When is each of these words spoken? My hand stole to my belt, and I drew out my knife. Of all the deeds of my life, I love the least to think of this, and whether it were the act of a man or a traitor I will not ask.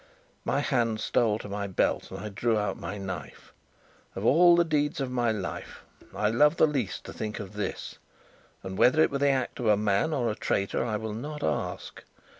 My 0.45 0.61
hand 0.61 0.99
stole 0.99 1.37
to 1.37 1.47
my 1.47 1.67
belt, 1.67 2.09
and 2.09 2.19
I 2.19 2.29
drew 2.29 2.57
out 2.57 2.75
my 2.75 2.97
knife. 2.97 3.53
Of 4.15 4.25
all 4.25 4.55
the 4.55 4.63
deeds 4.63 4.99
of 4.99 5.11
my 5.11 5.31
life, 5.31 5.83
I 6.15 6.27
love 6.31 6.57
the 6.57 6.65
least 6.65 7.03
to 7.03 7.13
think 7.13 7.39
of 7.39 7.53
this, 7.53 7.99
and 8.63 8.79
whether 8.79 8.99
it 9.03 9.11
were 9.11 9.19
the 9.19 9.29
act 9.29 9.59
of 9.59 9.67
a 9.67 9.77
man 9.77 10.11
or 10.11 10.31
a 10.31 10.35
traitor 10.35 10.83
I 10.83 10.95
will 10.97 11.13
not 11.13 11.43
ask. 11.43 12.03